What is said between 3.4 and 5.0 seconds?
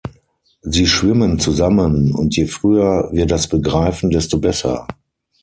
begreifen, desto besser.